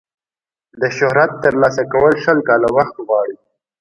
[0.79, 3.35] د شهرت ترلاسه کول شل کاله وخت غواړي.